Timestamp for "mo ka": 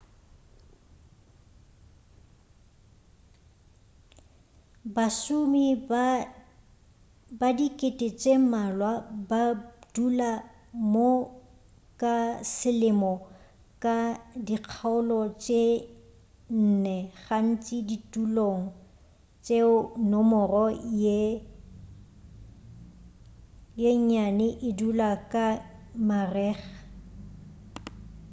10.91-12.15